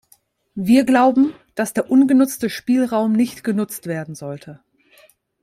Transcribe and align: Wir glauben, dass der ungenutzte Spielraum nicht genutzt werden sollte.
Wir 0.55 0.83
glauben, 0.83 1.35
dass 1.53 1.73
der 1.73 1.91
ungenutzte 1.91 2.49
Spielraum 2.49 3.13
nicht 3.13 3.43
genutzt 3.43 3.85
werden 3.85 4.15
sollte. 4.15 4.59